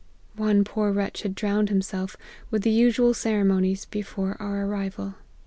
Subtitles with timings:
[0.35, 2.17] One poor wretch had drowned himself,
[2.49, 5.13] with the usual ceremonies, before our arrival.